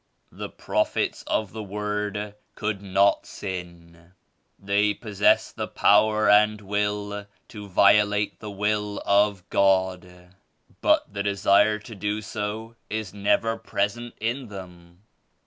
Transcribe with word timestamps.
"The 0.31 0.49
Prophets 0.49 1.21
of 1.27 1.51
the 1.53 1.61
Word 1.61 2.33
could 2.55 2.81
not 2.81 3.27
sin. 3.27 4.13
They 4.57 4.95
possess 4.95 5.51
the 5.51 5.67
power 5.67 6.27
and 6.27 6.59
will 6.59 7.27
to 7.49 7.67
violate 7.67 8.39
the 8.39 8.49
Will 8.49 9.03
of 9.05 9.47
God 9.51 10.31
but 10.81 11.13
the 11.13 11.21
desire 11.21 11.77
to 11.77 11.93
do 11.93 12.23
so 12.23 12.75
is 12.89 13.13
never 13.13 13.57
pres 13.57 13.95
ent 13.95 14.15
in 14.19 14.47
them. 14.47 15.03